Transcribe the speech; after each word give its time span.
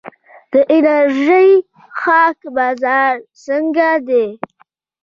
د 0.51 0.53
انرژي 0.75 1.49
څښاک 1.63 2.39
بازار 2.55 3.13
څنګه 3.45 3.87
دی؟ 4.07 4.25